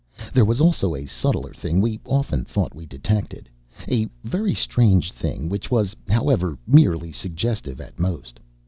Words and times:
There 0.33 0.45
was 0.45 0.59
also 0.59 0.95
a 0.95 1.05
subtler 1.05 1.53
thing 1.53 1.79
we 1.79 1.99
often 2.05 2.43
thought 2.43 2.73
we 2.73 2.87
detected 2.87 3.51
a 3.87 4.07
very 4.23 4.55
strange 4.55 5.11
thing 5.11 5.47
which 5.47 5.69
was, 5.69 5.95
however, 6.09 6.57
merely 6.65 7.11
suggestive 7.11 7.79
at 7.79 7.99
most. 7.99 8.39